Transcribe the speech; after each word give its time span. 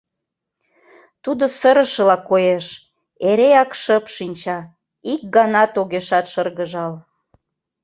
Тудо 1.23 1.43
сырышыла 1.59 2.17
коеш, 2.29 2.65
эреак 3.29 3.71
шып 3.81 4.05
шинча, 4.15 4.59
ик 5.13 5.21
ганат 5.35 5.71
огешат 5.81 6.25
шыргыжал. 6.31 6.93